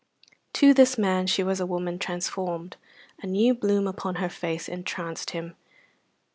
To 0.53 0.73
this 0.73 0.97
man 0.97 1.27
she 1.27 1.43
was 1.43 1.59
a 1.59 1.65
woman 1.67 1.99
transformed. 1.99 2.75
The 3.21 3.27
new 3.27 3.53
bloom 3.53 3.85
upon 3.85 4.15
her 4.15 4.29
face 4.29 4.67
entranced 4.67 5.29
him. 5.29 5.55